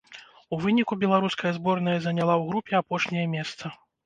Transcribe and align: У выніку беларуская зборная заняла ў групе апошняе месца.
У 0.55 0.57
выніку 0.63 0.97
беларуская 1.03 1.51
зборная 1.57 1.93
заняла 2.07 2.33
ў 2.41 2.53
групе 2.53 2.73
апошняе 2.81 3.29
месца. 3.37 3.75